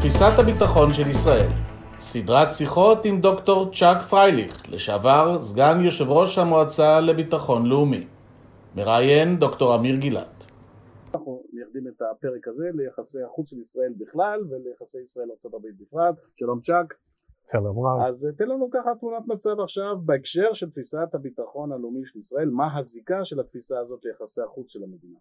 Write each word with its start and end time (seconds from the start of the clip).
תפיסת 0.00 0.38
הביטחון 0.38 0.92
של 0.92 1.08
ישראל. 1.10 1.50
סדרת 2.00 2.48
שיחות 2.50 3.04
עם 3.04 3.20
דוקטור 3.20 3.70
צ'אק 3.72 4.02
פרייליך, 4.10 4.72
לשעבר 4.72 5.42
סגן 5.42 5.80
יושב 5.84 6.04
ראש 6.08 6.38
המועצה 6.38 7.00
לביטחון 7.00 7.66
לאומי. 7.66 8.06
מראיין 8.76 9.36
דוקטור 9.38 9.76
אמיר 9.76 9.96
גילת. 9.96 10.44
אנחנו 11.14 11.42
מייחדים 11.52 11.88
את 11.88 12.02
הפרק 12.02 12.48
הזה 12.48 12.64
ליחסי 12.74 13.22
החוץ 13.22 13.50
של 13.50 13.60
ישראל 13.60 13.92
בכלל 13.98 14.40
וליחסי 14.50 14.98
ישראל 15.04 15.28
ארה"ב 15.44 15.66
בפרט. 15.80 16.14
שלום 16.36 16.60
צ'אק. 16.60 16.94
שלום 17.52 17.86
רב. 17.86 18.00
אז 18.08 18.28
תן 18.38 18.48
לנו 18.48 18.70
ככה 18.70 18.90
תמונת 19.00 19.26
מצב 19.26 19.60
עכשיו 19.60 19.96
בהקשר 20.04 20.54
של 20.54 20.70
תפיסת 20.70 21.14
הביטחון 21.14 21.72
הלאומי 21.72 22.00
של 22.04 22.18
ישראל, 22.18 22.50
מה 22.50 22.78
הזיקה 22.78 23.24
של 23.24 23.40
התפיסה 23.40 23.78
הזאת 23.78 24.00
ליחסי 24.04 24.40
החוץ 24.40 24.68
של 24.70 24.82
המדינה. 24.82 25.18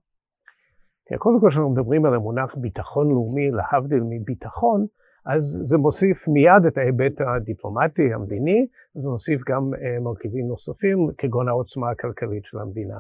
קודם 1.17 1.39
כל 1.39 1.49
כשאנחנו 1.49 1.69
מדברים 1.69 2.05
על 2.05 2.13
המונח 2.13 2.55
ביטחון 2.55 3.09
לאומי 3.09 3.51
להבדיל 3.51 4.03
מביטחון, 4.09 4.85
אז 5.25 5.57
זה 5.63 5.77
מוסיף 5.77 6.27
מיד 6.27 6.65
את 6.67 6.77
ההיבט 6.77 7.21
הדיפלומטי, 7.21 8.13
המדיני, 8.13 8.67
זה 8.93 9.09
מוסיף 9.09 9.41
גם 9.49 9.62
uh, 9.73 10.03
מרכיבים 10.03 10.48
נוספים 10.48 10.98
כגון 11.17 11.48
העוצמה 11.48 11.91
הכלכלית 11.91 12.45
של 12.45 12.59
המדינה. 12.59 12.99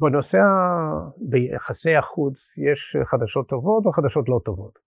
בנושא 0.00 0.38
ביחסי 1.16 1.94
החוץ 1.94 2.34
יש 2.58 2.96
חדשות 3.04 3.48
טובות 3.48 3.86
וחדשות 3.86 4.28
לא 4.28 4.40
טובות. 4.44 4.78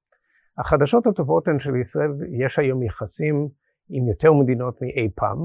החדשות 0.57 1.07
הטובות 1.07 1.47
הן 1.47 1.59
שלישראל 1.59 2.11
יש 2.45 2.59
היום 2.59 2.83
יחסים 2.83 3.47
עם 3.89 4.07
יותר 4.07 4.33
מדינות 4.33 4.81
מאי 4.81 5.09
פעם. 5.15 5.37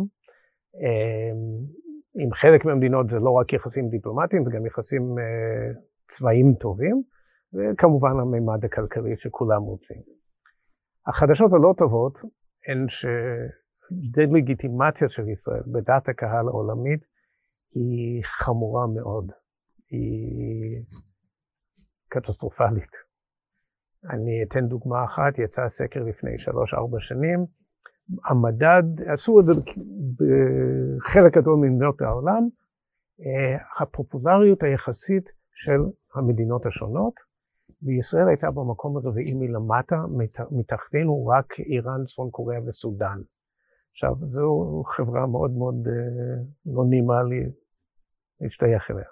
אמ, 0.74 1.84
עם 2.24 2.32
חלק 2.32 2.64
מהמדינות 2.64 3.10
זה 3.10 3.18
לא 3.18 3.30
רק 3.30 3.52
יחסים 3.52 3.88
דיפלומטיים, 3.88 4.44
זה 4.44 4.50
גם 4.50 4.66
יחסים 4.66 5.14
צבאיים 6.10 6.54
טובים, 6.54 7.02
וכמובן 7.54 8.10
הממד 8.10 8.64
הכלכלי 8.64 9.16
שכולם 9.16 9.62
רוצים. 9.62 10.02
החדשות 11.06 11.52
הלא 11.52 11.74
טובות 11.78 12.18
הן 12.68 12.86
שדה-לגיטימציה 12.88 15.08
של 15.08 15.28
ישראל 15.28 15.62
בדעת 15.72 16.08
הקהל 16.08 16.48
העולמית 16.48 17.00
היא 17.74 18.24
חמורה 18.24 18.86
מאוד, 18.86 19.32
היא 19.90 20.82
קטסטרופלית. 22.08 22.90
אני 24.10 24.42
אתן 24.42 24.68
דוגמה 24.68 25.04
אחת, 25.04 25.38
יצא 25.38 25.68
סקר 25.68 26.02
לפני 26.02 26.38
שלוש-ארבע 26.38 27.00
שנים, 27.00 27.46
המדד, 28.24 28.82
עשו 29.06 29.40
את 29.40 29.46
זה 29.46 29.52
בחלק 30.16 31.36
גדול 31.36 31.56
ממדינות 31.56 32.02
העולם, 32.02 32.48
אה, 33.20 33.56
הפופולריות 33.80 34.62
היחסית 34.62 35.30
של 35.54 35.80
המדינות 36.14 36.66
השונות, 36.66 37.14
וישראל 37.82 38.28
הייתה 38.28 38.50
במקום 38.50 38.96
הרביעי 38.96 39.34
מלמטה, 39.34 39.96
מתחתנו 40.50 41.26
רק 41.26 41.60
איראן, 41.60 42.04
צפון 42.06 42.30
קוריאה 42.30 42.60
וסודאן. 42.66 43.20
עכשיו, 43.92 44.14
זו 44.20 44.82
חברה 44.86 45.26
מאוד 45.26 45.50
מאוד 45.50 45.88
אה, 45.88 46.42
לא 46.66 46.84
נעימה 46.88 47.22
לי 47.22 47.44
להשתייך 48.40 48.90
אליה. 48.90 49.04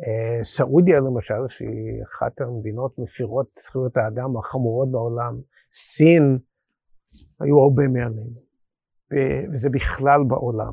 אה, 0.00 0.44
סעודיה 0.44 1.00
למשל, 1.00 1.48
שהיא 1.48 2.02
אחת 2.02 2.40
המדינות 2.40 2.98
מפירות 2.98 3.46
זכויות 3.64 3.96
האדם 3.96 4.36
החמורות 4.36 4.90
בעולם, 4.90 5.40
סין, 5.74 6.38
היו 7.40 7.58
הרבה 7.58 7.82
מעלינו, 7.88 8.42
וזה 9.52 9.68
בכלל 9.70 10.20
בעולם. 10.28 10.72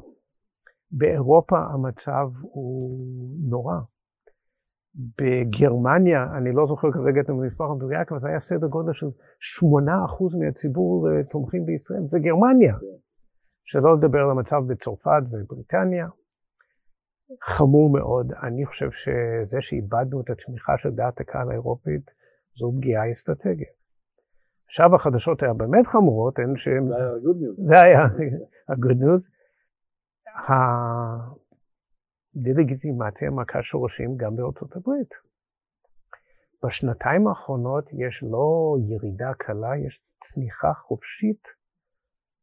באירופה 0.92 1.58
המצב 1.60 2.30
הוא 2.42 3.00
נורא. 3.50 3.76
בגרמניה, 5.18 6.38
אני 6.38 6.52
לא 6.52 6.68
זוכר 6.68 6.92
כרגע 6.92 7.22
את 7.22 7.30
המספר 7.30 7.64
המדויק, 7.64 8.12
אבל 8.12 8.20
זה 8.20 8.28
היה 8.28 8.40
סדר 8.40 8.68
גודל 8.68 8.94
של 8.94 9.06
8% 9.06 10.38
מהציבור 10.40 11.10
אה, 11.10 11.24
תומכים 11.24 11.66
בישראל, 11.66 12.04
זה 12.12 12.20
גרמניה. 12.20 12.76
שלא 13.66 13.98
לדבר 13.98 14.20
על 14.20 14.32
המצב 14.32 14.62
בצרפת 14.68 15.22
ובריטניה. 15.32 16.08
חמור 17.44 17.90
מאוד. 17.90 18.34
אני 18.44 18.66
חושב 18.66 18.92
שזה 18.92 19.58
שאיבדנו 19.62 20.22
את 20.22 20.30
התמיכה 20.30 20.78
של 20.78 20.90
דעת 20.90 21.22
הקהל 21.22 21.50
האירופית, 21.50 22.12
זו 22.60 22.72
פגיעה 22.78 23.12
אסטרטגית. 23.12 23.68
עכשיו 24.68 24.96
החדשות 24.96 25.44
היה 25.44 25.54
באמת 25.54 25.88
חמורות, 25.88 26.40
הן 26.40 26.58
שהן... 26.58 26.88
זה 26.88 26.96
היה 26.96 27.10
ה-good 27.10 27.38
news. 27.42 27.68
זה 27.68 27.82
היה 27.82 28.02
ה-good 28.70 29.04
news. 29.04 29.24
הדה-לגיטימציה 32.36 33.30
מכה 33.32 33.64
שורשים 33.64 34.18
גם 34.18 34.36
בארצות 34.36 34.76
הברית. 34.76 35.10
בשנתיים 36.64 37.28
האחרונות 37.28 37.90
יש 37.94 38.24
לא 38.24 38.78
ירידה 38.90 39.32
קלה, 39.38 39.78
יש 39.78 40.02
צניחה 40.24 40.74
חופשית 40.74 41.44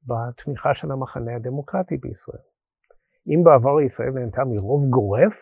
בתמיכה 0.07 0.75
של 0.75 0.91
המחנה 0.93 1.37
הדמוקרטי 1.37 1.97
בישראל. 1.97 2.47
אם 3.29 3.45
בעבר 3.45 3.81
ישראל 3.81 4.11
נהנתה 4.11 4.45
מרוב 4.45 4.85
גורף, 4.91 5.37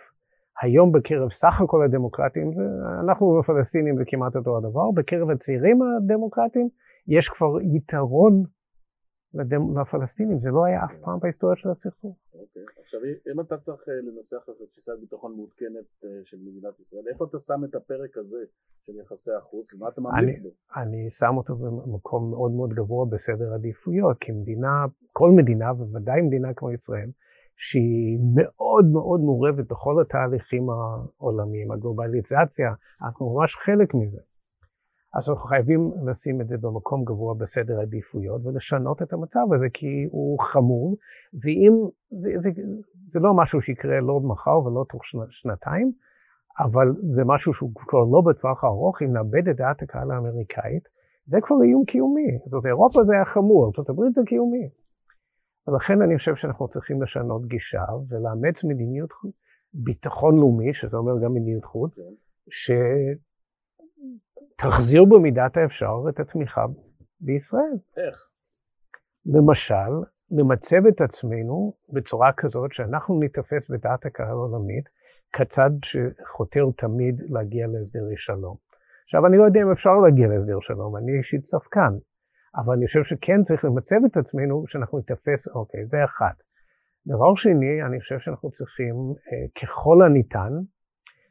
היום 0.63 0.93
בקרב 0.93 1.31
סך 1.31 1.61
הכל 1.61 1.85
הדמוקרטים, 1.85 2.51
אנחנו 3.05 3.39
בפלסטינים 3.39 3.97
זה 3.97 4.05
כמעט 4.07 4.37
אותו 4.37 4.57
הדבר, 4.57 4.91
בקרב 4.91 5.31
הצעירים 5.31 5.79
הדמוקרטים 5.83 6.69
יש 7.09 7.29
כבר 7.29 7.61
יתרון. 7.61 8.43
לפלסטינים, 9.81 10.39
זה 10.39 10.51
לא 10.51 10.65
היה 10.65 10.85
אף 10.85 10.93
פעם 11.01 11.19
בהיסטוריה 11.19 11.57
של 11.57 11.69
הסכסוך. 11.71 12.17
עכשיו 12.95 13.33
אם 13.33 13.41
אתה 13.41 13.57
צריך 13.59 13.89
אה, 13.89 13.95
לנסח 13.95 14.49
את 14.51 14.69
תפיסת 14.71 14.93
ביטחון 15.01 15.37
מעודכנת 15.37 16.05
אה, 16.05 16.09
של 16.25 16.37
מדינת 16.41 16.81
ישראל, 16.81 17.03
איפה 17.13 17.25
אתה 17.25 17.39
שם 17.39 17.65
את 17.65 17.75
הפרק 17.75 18.17
הזה 18.17 18.45
של 18.83 18.93
יחסי 19.01 19.33
החוץ 19.33 19.75
ומה 19.75 19.89
אתה 19.89 20.01
ממליץ 20.01 20.39
בו? 20.39 20.49
אני 20.77 21.11
שם 21.11 21.37
אותו 21.37 21.57
במקום 21.57 22.31
מאוד 22.31 22.51
מאוד 22.51 22.71
גבוה 22.71 23.07
בסדר 23.07 23.55
עדיפויות, 23.55 24.17
כי 24.21 24.33
מדינה, 24.33 24.85
כל 25.13 25.31
מדינה, 25.31 25.73
ובוודאי 25.73 26.23
מדינה 26.23 26.55
כמו 26.55 26.73
ישראל, 26.73 27.11
שהיא 27.57 28.19
מאוד 28.35 28.85
מאוד 28.93 29.21
מעורבת 29.21 29.67
בכל 29.71 30.01
התהליכים 30.01 30.67
העולמיים, 30.71 31.73
הגלובליזציה, 31.73 32.73
אנחנו 33.03 33.35
ממש 33.35 33.57
חלק 33.57 33.95
מזה. 33.95 34.21
אז 35.15 35.29
אנחנו 35.29 35.45
חייבים 35.45 35.91
לשים 36.07 36.41
את 36.41 36.49
זה 36.49 36.57
במקום 36.61 37.05
גבוה 37.05 37.35
בסדר 37.35 37.79
העדיפויות 37.79 38.41
ולשנות 38.45 39.03
את 39.03 39.13
המצב 39.13 39.53
הזה 39.55 39.67
כי 39.75 40.07
הוא 40.11 40.39
חמור, 40.41 40.97
ואם 41.43 41.73
זה, 42.11 42.31
זה, 42.43 42.63
זה 43.13 43.19
לא 43.21 43.35
משהו 43.35 43.61
שיקרה 43.61 44.01
לא 44.01 44.21
מחר 44.21 44.59
ולא 44.65 44.85
תוך 44.89 45.05
שנה, 45.05 45.25
שנתיים, 45.31 45.93
אבל 46.61 46.89
זה 47.15 47.23
משהו 47.25 47.55
שהוא 47.55 47.71
כבר 47.75 48.05
לא 48.13 48.21
בטווח 48.21 48.65
הארוך, 48.65 49.03
אם 49.03 49.13
נאבד 49.13 49.49
את 49.49 49.57
דעת 49.57 49.83
הקהל 49.83 50.11
האמריקאית, 50.11 50.89
זה 51.27 51.39
כבר 51.43 51.57
איום 51.65 51.85
קיומי. 51.85 52.39
זאת 52.45 52.53
אומרת, 52.53 52.67
אירופה 52.67 53.05
זה 53.05 53.13
היה 53.15 53.25
חמור, 53.25 53.65
ארה"ב 53.65 54.15
זה 54.15 54.23
קיומי. 54.27 54.69
ולכן 55.69 56.03
אני 56.03 56.19
חושב 56.19 56.35
שאנחנו 56.37 56.69
צריכים 56.69 57.03
לשנות 57.03 57.47
גישה 57.47 57.85
ולאמץ 58.09 58.65
מדיניות 58.65 59.11
ביטחון 59.75 60.37
לאומי, 60.37 60.75
שזה 60.75 60.97
אומר 60.97 61.25
גם 61.25 61.35
מדיניות 61.35 61.65
חוץ, 61.65 61.93
שתחזיר 64.55 65.05
במידת 65.05 65.57
האפשר 65.57 65.95
את 66.09 66.21
התמיכה 66.21 66.65
בישראל. 67.21 67.77
איך? 67.97 68.29
למשל, 69.27 69.93
למצב 70.31 70.87
את 70.89 71.01
עצמנו 71.01 71.73
בצורה 71.93 72.33
כזאת 72.33 72.73
שאנחנו 72.73 73.21
ניתפס 73.21 73.71
בדעת 73.71 74.07
הקהל 74.07 74.29
העולמית 74.29 74.85
כצד 75.33 75.71
שחותר 75.85 76.65
תמיד 76.77 77.23
להגיע 77.29 77.67
להסדרי 77.67 78.17
שלום. 78.17 78.57
עכשיו, 79.05 79.27
אני 79.27 79.37
לא 79.37 79.45
יודע 79.45 79.61
אם 79.63 79.71
אפשר 79.73 79.95
להגיע 80.05 80.29
להסדר 80.29 80.61
שלום, 80.61 80.97
אני 80.97 81.19
אישית 81.19 81.47
ספקן. 81.47 81.95
אבל 82.57 82.75
אני 82.75 82.87
חושב 82.87 83.05
שכן 83.05 83.43
צריך 83.43 83.65
למצב 83.65 83.97
את 84.07 84.17
עצמנו 84.17 84.65
שאנחנו 84.69 84.99
נתפס, 84.99 85.49
אוקיי, 85.49 85.87
זה 85.87 86.05
אחד. 86.05 86.35
דבר 87.07 87.35
שני, 87.37 87.83
אני 87.87 88.01
חושב 88.01 88.19
שאנחנו 88.19 88.51
צריכים 88.51 88.95
אה, 89.29 89.63
ככל 89.63 90.03
הניתן 90.07 90.53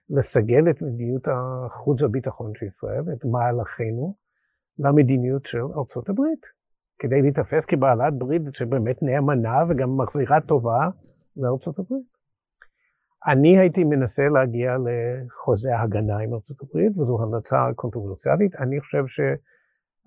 לסגל 0.10 0.70
את 0.70 0.82
מדיניות 0.82 1.28
החוץ 1.28 2.02
והביטחון 2.02 2.56
של 2.56 2.66
ישראל, 2.66 3.04
את 3.14 3.26
מהלכינו, 3.26 4.16
למדיניות 4.80 5.46
של 5.46 5.64
ארצות 5.78 6.10
הברית, 6.10 6.46
כדי 7.00 7.22
להיתפס 7.22 7.66
כבעלת 7.68 8.14
ברית 8.18 8.42
שבאמת 8.54 9.04
נאמנה 9.04 9.64
וגם 9.70 9.98
מחזירה 9.98 10.42
טובה 10.42 10.90
לארצות 11.38 11.80
הברית. 11.80 12.14
אני 13.28 13.60
הייתי 13.60 13.84
מנסה 13.84 14.24
להגיע 14.28 14.76
לחוזה 14.78 15.80
הגנה 15.80 16.18
עם 16.18 16.34
ארצות 16.34 16.58
הברית, 16.62 16.98
וזו 16.98 17.22
המלצה 17.22 17.58
קונטרוברסיאלית. 17.76 18.56
אני 18.56 18.80
חושב 18.80 19.08
ש... 19.08 19.20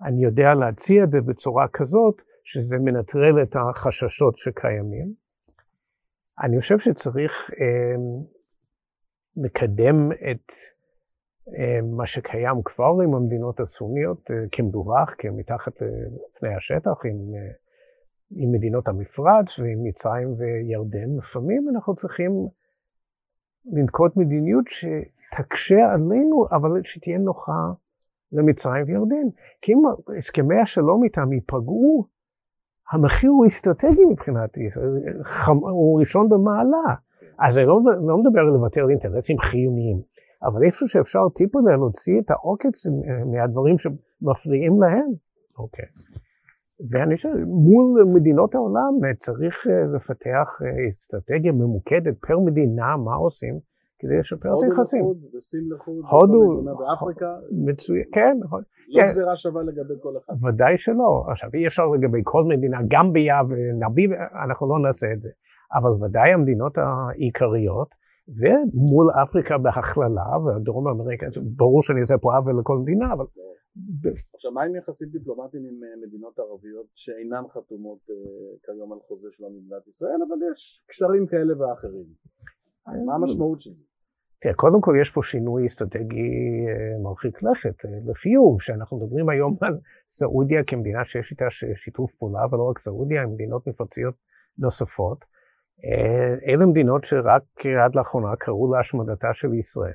אני 0.01 0.23
יודע 0.23 0.53
להציע 0.53 1.03
את 1.03 1.11
זה 1.11 1.21
בצורה 1.21 1.67
כזאת 1.73 2.21
שזה 2.43 2.77
מנטרל 2.77 3.43
את 3.43 3.55
החששות 3.55 4.37
שקיימים. 4.37 5.13
אני 6.43 6.59
חושב 6.61 6.79
שצריך 6.79 7.31
אה, 7.61 7.95
לקדם 9.37 10.11
את 10.11 10.51
אה, 11.57 11.79
מה 11.81 12.07
שקיים 12.07 12.63
כבר 12.65 12.93
עם 13.03 13.15
המדינות 13.15 13.59
הסוניות 13.59 14.31
אה, 14.31 14.35
כמדווח, 14.51 15.13
כמתחת 15.17 15.73
לפני 16.35 16.55
השטח, 16.55 17.05
עם, 17.05 17.35
אה, 17.35 17.51
עם 18.31 18.51
מדינות 18.51 18.87
המפרץ 18.87 19.59
ועם 19.59 19.83
מצרים 19.83 20.35
וירדן. 20.37 21.17
לפעמים 21.17 21.69
אנחנו 21.69 21.95
צריכים 21.95 22.47
לנקוט 23.65 24.17
מדיניות 24.17 24.65
שתקשה 24.67 25.93
עלינו, 25.93 26.45
אבל 26.51 26.81
שתהיה 26.83 27.17
נוחה 27.17 27.71
למצרים 28.31 28.85
וירדן. 28.87 29.27
כי 29.61 29.73
אם 29.73 29.81
הסכמי 30.17 30.59
השלום 30.61 31.03
איתם 31.03 31.33
ייפגעו, 31.33 32.05
המחיר 32.91 33.29
הוא 33.29 33.47
אסטרטגי 33.47 34.05
מבחינת 34.11 34.57
ישראל, 34.57 35.21
הוא 35.47 35.99
ראשון 35.99 36.29
במעלה. 36.29 37.06
אז 37.39 37.57
אני 37.57 37.65
לא, 37.65 37.79
לא 38.07 38.17
מדבר 38.17 38.39
על 38.39 38.47
לוותר 38.47 38.81
על 38.81 38.89
אינטרסים 38.89 39.37
חיוניים, 39.39 39.97
אבל 40.43 40.63
איפה 40.63 40.87
שאפשר 40.87 41.19
טיפה 41.35 41.59
להוציא 41.77 42.19
את 42.19 42.31
העוקץ 42.31 42.87
מהדברים 43.31 43.75
שמפריעים 43.79 44.81
להם, 44.81 45.11
אוקיי. 45.59 45.85
ואני 46.91 47.15
חושב, 47.15 47.29
מול 47.45 48.03
מדינות 48.13 48.55
העולם 48.55 48.93
צריך 49.19 49.67
אה, 49.69 49.95
לפתח 49.95 50.47
אה, 50.61 50.89
אסטרטגיה 50.99 51.51
ממוקדת 51.51 52.17
פר 52.27 52.39
מדינה, 52.39 52.97
מה 52.97 53.15
עושים 53.15 53.59
כדי 53.99 54.17
לשפר 54.19 54.49
את 54.49 54.63
היחסים. 54.63 55.01
הודו 55.01 55.19
לחוד 55.19 55.35
וסין 55.35 55.69
לחוד, 55.71 55.95
הודו, 56.11 56.63
באפריקה. 56.79 57.35
מצוין, 57.51 58.03
כן. 58.13 58.37
לא 58.87 59.03
גזירה 59.03 59.35
שווה 59.35 59.63
לגבי 59.63 59.93
כל 60.01 60.13
אחד. 60.17 60.33
ודאי 60.47 60.77
שלא. 60.77 61.25
עכשיו, 61.31 61.49
אי 61.53 61.67
אפשר 61.67 61.85
לגבי 61.87 62.21
כל 62.23 62.43
מדינה, 62.43 62.77
גם 62.87 63.13
ביאה 63.13 63.41
ונביא, 63.49 64.07
אנחנו 64.45 64.69
לא 64.69 64.87
נעשה 64.87 65.07
את 65.13 65.21
זה. 65.21 65.29
אבל 65.73 65.91
ודאי 66.03 66.33
המדינות 66.33 66.77
העיקריות, 66.77 67.87
ומול 68.27 69.07
אפריקה 69.23 69.57
בהכללה, 69.57 70.37
ודרום 70.37 70.87
אמריקה, 70.87 71.25
ברור 71.55 71.83
שאני 71.83 72.01
עושה 72.01 72.17
פה 72.17 72.35
עוול 72.35 72.59
לכל 72.59 72.77
מדינה, 72.77 73.13
אבל... 73.13 73.25
עכשיו, 74.35 74.51
מה 74.51 74.63
עם 74.63 74.75
יחסים 74.75 75.09
דיפלומטיים 75.09 75.63
עם 75.63 75.83
אה, 75.83 76.07
מדינות 76.07 76.39
ערביות 76.39 76.85
שאינן 76.95 77.43
חתומות 77.53 77.99
אה, 78.09 78.15
כיום 78.65 78.93
על 78.93 78.99
חוזה 79.07 79.27
של 79.31 79.43
מדינת 79.43 79.87
ישראל, 79.87 80.19
אבל 80.27 80.37
יש 80.51 80.83
קשרים 80.87 81.27
כאלה 81.27 81.53
ואחרים? 81.59 82.05
מה 83.05 83.15
המשמעות 83.15 83.61
של 83.61 83.69
זה? 83.69 83.83
תראה, 84.41 84.53
קודם 84.53 84.81
כל 84.81 84.93
יש 85.01 85.11
פה 85.11 85.21
שינוי 85.23 85.67
אסטרטגי 85.67 86.31
אה, 86.67 87.03
מרחיק 87.03 87.43
לכת, 87.43 87.75
לחיוב, 88.07 88.61
שאנחנו 88.61 88.97
מדברים 88.97 89.29
היום 89.29 89.57
על 89.61 89.77
סעודיה 90.09 90.63
כמדינה 90.67 91.05
שיש 91.05 91.31
איתה 91.31 91.45
שיתוף 91.75 92.11
פעולה, 92.19 92.41
ולא 92.51 92.69
רק 92.69 92.79
סעודיה, 92.79 93.23
עם 93.23 93.33
מדינות 93.33 93.67
מפרציות 93.67 94.15
נוספות. 94.57 95.25
אלה 96.47 96.65
מדינות 96.65 97.03
שרק 97.03 97.43
עד 97.85 97.95
לאחרונה 97.95 98.35
קראו 98.35 98.73
להשמדתה 98.73 99.33
של 99.33 99.53
ישראל. 99.53 99.93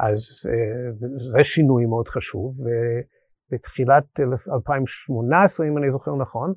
אז 0.00 0.20
אה, 0.48 0.92
זה 1.32 1.44
שינוי 1.44 1.86
מאוד 1.86 2.08
חשוב, 2.08 2.54
ובתחילת 2.60 4.04
2018, 4.52 5.66
אם 5.66 5.78
אני 5.78 5.90
זוכר 5.90 6.16
נכון, 6.16 6.52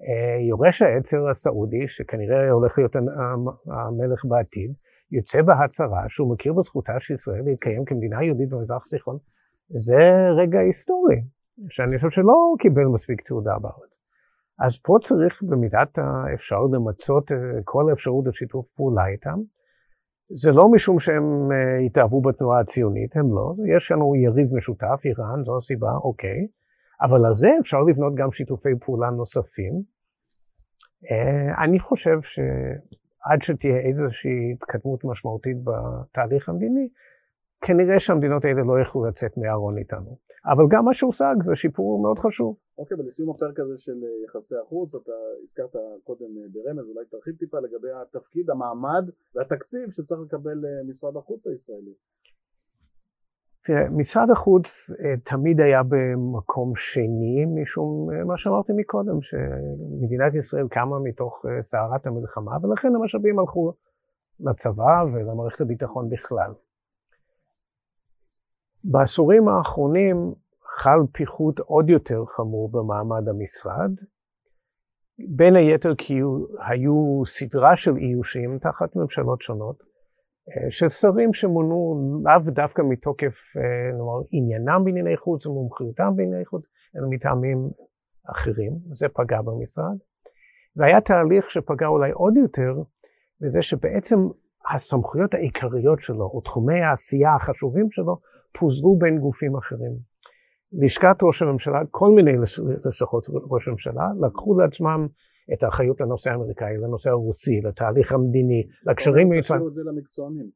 אה, 0.00 0.40
יורש 0.48 0.82
העצר 0.82 1.28
הסעודי, 1.30 1.88
שכנראה 1.88 2.50
הולך 2.50 2.78
להיות 2.78 2.96
המלך 3.66 4.24
בעתיד, 4.28 4.72
יוצא 5.12 5.42
בהצהרה 5.42 6.04
שהוא 6.08 6.32
מכיר 6.32 6.52
בזכותה 6.52 6.92
של 6.98 7.14
ישראל 7.14 7.42
להתקיים 7.44 7.84
כמדינה 7.84 8.24
יהודית 8.24 8.48
במזרח 8.48 8.86
התיכון. 8.86 9.18
זה 9.68 10.02
רגע 10.38 10.58
היסטורי, 10.58 11.16
שאני 11.68 11.96
חושב 11.96 12.10
שלא 12.10 12.54
קיבל 12.58 12.84
מספיק 12.84 13.20
תעודה 13.28 13.58
בארץ. 13.58 13.91
אז 14.64 14.72
פה 14.82 14.96
צריך 15.02 15.42
במידת 15.42 15.98
האפשר 15.98 16.60
למצות 16.72 17.32
אה, 17.32 17.36
כל 17.64 17.90
האפשרות 17.90 18.26
לשיתוף 18.26 18.66
פעולה 18.76 19.06
איתם. 19.06 19.38
זה 20.42 20.50
לא 20.50 20.68
משום 20.74 20.98
שהם 20.98 21.52
אה, 21.52 21.86
התאהבו 21.86 22.22
בתנועה 22.22 22.60
הציונית, 22.60 23.16
הם 23.16 23.26
לא, 23.34 23.54
יש 23.76 23.92
לנו 23.92 24.16
יריב 24.16 24.54
משותף, 24.54 25.00
איראן, 25.04 25.44
זו 25.44 25.56
הסיבה, 25.58 25.92
אוקיי, 26.04 26.46
אבל 27.02 27.26
על 27.26 27.34
זה 27.34 27.50
אפשר 27.60 27.80
לבנות 27.80 28.14
גם 28.14 28.30
שיתופי 28.30 28.68
פעולה 28.84 29.10
נוספים. 29.10 29.72
אה, 31.10 31.64
אני 31.64 31.78
חושב 31.78 32.18
שעד 32.22 33.42
שתהיה 33.42 33.76
איזושהי 33.76 34.52
התקדמות 34.52 35.04
משמעותית 35.04 35.56
בתהליך 35.64 36.48
המדיני, 36.48 36.88
כנראה 37.60 38.00
שהמדינות 38.00 38.44
האלה 38.44 38.62
לא 38.62 38.80
יכלו 38.82 39.04
לצאת 39.04 39.32
מהארון 39.36 39.78
איתנו. 39.78 40.16
אבל 40.46 40.64
גם 40.70 40.84
מה 40.84 40.94
שהושג 40.94 41.34
זה 41.44 41.56
שיפור 41.56 42.02
מאוד 42.02 42.18
חשוב. 42.18 42.56
אוקיי, 42.78 42.96
ולסיום 43.00 43.30
הפרק 43.30 43.60
הזה 43.60 43.78
של 43.78 44.04
אה, 44.04 44.24
יחסי 44.24 44.54
החוץ, 44.56 44.94
אתה 44.94 45.12
הזכרת 45.42 45.76
קודם 46.04 46.38
אה, 46.38 46.42
ברמז, 46.52 46.88
אולי 46.88 47.06
תרחיב 47.10 47.36
טיפה 47.36 47.58
לגבי 47.60 47.92
התפקיד, 48.02 48.50
המעמד 48.50 49.10
והתקציב 49.34 49.90
שצריך 49.90 50.20
לקבל 50.20 50.64
אה, 50.66 50.70
משרד 50.88 51.16
החוץ 51.16 51.46
הישראלי. 51.46 51.94
תראה, 53.64 53.90
משרד 53.90 54.30
החוץ 54.30 54.90
תמיד 55.24 55.60
היה 55.60 55.82
במקום 55.82 56.72
שני, 56.76 57.44
משום 57.62 58.08
מה 58.26 58.38
שאמרתי 58.38 58.72
מקודם, 58.76 59.22
שמדינת 59.22 60.34
ישראל 60.34 60.68
קמה 60.68 60.98
מתוך 60.98 61.44
סערת 61.62 62.06
המלחמה, 62.06 62.52
ולכן 62.62 62.88
המשאבים 62.94 63.38
הלכו 63.38 63.72
לצבא 64.40 65.04
ולמערכת 65.12 65.60
הביטחון 65.60 66.10
בכלל. 66.10 66.52
בעשורים 68.84 69.48
האחרונים 69.48 70.34
חל 70.80 70.98
פיחות 71.12 71.58
עוד 71.58 71.90
יותר 71.90 72.24
חמור 72.36 72.70
במעמד 72.72 73.28
המשרד, 73.28 73.90
בין 75.36 75.56
היתר 75.56 75.94
כי 75.98 76.14
היו 76.68 77.22
סדרה 77.26 77.76
של 77.76 77.96
איושים 77.96 78.58
תחת 78.58 78.96
ממשלות 78.96 79.42
שונות, 79.42 79.76
אה, 80.48 80.70
של 80.70 80.88
שרים 80.88 81.32
שמונו 81.32 81.94
לאו 82.24 82.52
דווקא 82.52 82.82
מתוקף 82.82 83.34
אה, 83.56 83.92
נאמר, 83.92 84.20
עניינם 84.30 84.84
בענייני 84.84 85.16
חוץ 85.16 85.46
ומומחיותם 85.46 86.16
בענייני 86.16 86.44
חוץ, 86.44 86.62
אלא 86.96 87.06
מטעמים 87.10 87.58
אחרים, 88.30 88.72
זה 88.94 89.06
פגע 89.08 89.42
במשרד. 89.42 89.96
והיה 90.76 91.00
תהליך 91.00 91.50
שפגע 91.50 91.86
אולי 91.86 92.10
עוד 92.10 92.36
יותר, 92.36 92.82
בזה 93.40 93.62
שבעצם 93.62 94.16
הסמכויות 94.74 95.34
העיקריות 95.34 96.00
שלו, 96.00 96.24
או 96.24 96.40
תחומי 96.40 96.80
העשייה 96.80 97.34
החשובים 97.34 97.90
שלו, 97.90 98.20
פוזרו 98.58 98.98
בין 98.98 99.18
גופים 99.18 99.56
אחרים. 99.56 100.11
לשכת 100.72 101.16
ראש 101.22 101.42
הממשלה, 101.42 101.80
כל 101.90 102.10
מיני 102.10 102.32
לשכות 102.84 103.26
ראש 103.50 103.68
הממשלה, 103.68 104.08
לקחו 104.20 104.58
לעצמם 104.58 105.06
את 105.52 105.62
האחריות 105.62 106.00
לנושא 106.00 106.30
האמריקאי, 106.30 106.76
לנושא 106.76 107.10
הרוסי, 107.10 107.60
לתהליך 107.60 108.12
המדיני, 108.12 108.62
לקשרים 108.86 109.28
מיוחדים. 109.28 109.56
קשרו 109.56 109.68
את 109.68 109.74
זה 109.74 109.80
למקצוענים. 109.84 110.46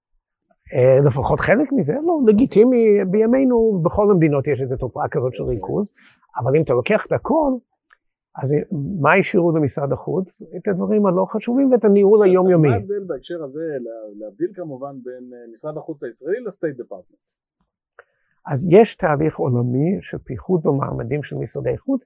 אה, 0.75 1.01
לפחות 1.07 1.41
חלק 1.41 1.73
מזה, 1.73 1.93
לא, 1.93 2.21
לגיטימי, 2.27 3.05
בימינו 3.11 3.81
בכל 3.85 4.11
המדינות 4.11 4.47
יש 4.47 4.63
איזו 4.63 4.77
תופעה 4.77 5.09
כזאת 5.09 5.35
של 5.35 5.45
ריכוז, 5.45 5.93
אבל 6.39 6.57
אם 6.57 6.63
אתה 6.63 6.73
לוקח 6.73 7.07
את 7.07 7.13
הכל, 7.13 7.53
אז 8.43 8.53
מה 9.03 9.11
השאירו 9.21 9.57
למשרד 9.57 9.93
החוץ? 9.93 10.43
את 10.57 10.69
הדברים 10.69 11.07
הלא 11.07 11.27
חשובים 11.31 11.73
ואת 11.73 11.85
הניהול 11.85 12.23
היומיומי. 12.25 12.69
מה 12.69 12.75
ההבדל 12.75 13.05
בהקשר 13.07 13.45
הזה, 13.45 13.65
להבדיל 14.19 14.51
כמובן 14.55 14.95
בין 15.03 15.31
אה, 15.33 15.53
משרד 15.53 15.77
החוץ 15.77 16.03
הישראלי 16.05 16.41
לסטייט 16.47 16.77
דפארטמנט? 16.77 17.19
אז 18.47 18.61
יש 18.69 18.97
תהליך 18.97 19.37
עולמי 19.37 19.99
של 20.01 20.19
פיחות 20.19 20.63
במעמדים 20.63 21.23
של 21.23 21.37
משרדי 21.37 21.79
חוץ. 21.79 22.01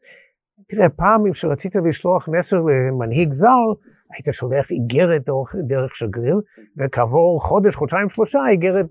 תראה, 0.69 0.89
פעם 0.89 1.33
כשרצית 1.33 1.77
לשלוח 1.77 2.29
מסר 2.29 2.61
למנהיג 2.61 3.33
זר, 3.33 3.73
היית 4.13 4.29
שולח 4.33 4.71
איגרת 4.71 5.25
דרך, 5.27 5.55
דרך 5.67 5.97
שגריר, 5.97 6.41
וכעבור 6.79 7.43
חודש, 7.43 7.75
חודשיים, 7.75 8.09
שלושה, 8.09 8.41
האיגרת 8.41 8.87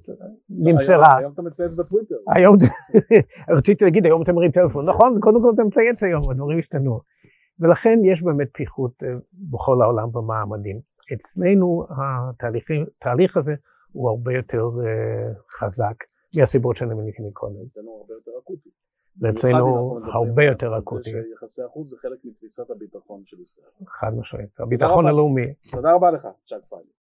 נמסרה. 0.50 1.18
היום 1.18 1.34
אתה 1.34 1.42
מצייץ 1.42 1.76
בטוויטר. 1.76 2.16
היום, 2.36 2.56
רציתי 3.58 3.84
להגיד, 3.84 4.06
היום 4.06 4.22
אתה 4.22 4.34
מרים 4.34 4.52
טלפון. 4.52 4.90
נכון, 4.90 5.20
קודם 5.20 5.42
כל 5.42 5.52
אתה 5.54 5.64
מצייץ 5.64 6.04
היום, 6.04 6.32
הדברים 6.32 6.60
השתנו. 6.60 7.00
ולכן 7.60 8.00
יש 8.06 8.24
באמת 8.24 8.48
פיחות 8.54 9.04
אה, 9.04 9.08
בכל 9.52 9.82
העולם 9.82 10.12
במעמדים. 10.12 10.80
אצלנו 11.14 11.88
התהליך 13.00 13.38
הזה 13.38 13.54
הוא 13.92 14.10
הרבה 14.10 14.34
יותר 14.34 14.64
uh, 14.64 15.60
חזק. 15.60 15.96
מהסיבות 16.36 16.78
שאני 16.78 16.94
מניתי 16.94 17.22
מקודם. 17.22 17.56
אצלנו 17.72 17.92
הרבה 17.92 18.14
יותר 18.14 18.32
אקוטי. 18.44 18.70
ואצלנו 19.22 20.00
הרבה 20.14 20.44
יותר 20.44 20.78
אקוטי. 20.78 21.12
שיחסי 21.12 21.62
החוץ 21.62 21.88
זה 21.88 21.98
חלק 21.98 22.20
מתפיסת 22.24 22.70
הביטחון 22.70 23.22
של 23.26 23.42
ישראל. 23.42 23.68
חד 23.88 24.14
משמעית, 24.18 24.60
הביטחון 24.60 25.08
הלאומי. 25.08 25.54
תודה 25.72 25.94
רבה 25.94 26.12
לך, 26.12 26.28
צ'אק 26.48 26.62